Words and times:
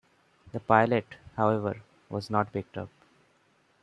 The 0.51 0.59
pilot, 0.59 1.05
however, 1.37 1.83
was 2.09 2.31
not 2.31 2.51
picked 2.51 2.75
up. 2.75 2.89